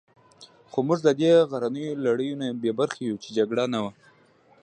[0.71, 3.91] خو موږ له دې غرنیو لړیو نه بې برخې وو، چې جګړه نه وه.